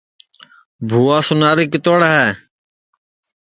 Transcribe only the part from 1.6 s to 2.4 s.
کِتوڑ ہے